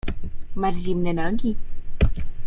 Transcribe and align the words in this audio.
Masz 0.55 0.77
zimne 0.83 1.11
nogi. 1.15 1.51